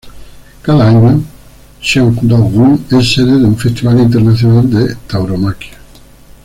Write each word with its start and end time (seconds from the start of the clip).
Cada 0.63 0.87
año 0.89 1.21
Cheongdo-gun 1.79 2.87
es 2.89 3.13
sede 3.13 3.37
de 3.37 3.45
un 3.45 3.55
festival 3.55 3.99
internacional 3.99 4.67
de 4.67 4.89
la 4.89 4.95
tauromaquia. 5.05 5.77